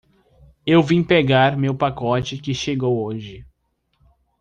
Eu 0.65 0.81
vim 0.81 1.03
pegar 1.03 1.55
meu 1.55 1.77
pacote 1.77 2.39
que 2.39 2.55
chegou 2.55 3.05
hoje. 3.05 3.45